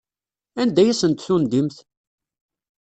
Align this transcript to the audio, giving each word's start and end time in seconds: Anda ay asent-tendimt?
Anda 0.61 0.79
ay 0.81 0.89
asent-tendimt? 0.93 1.77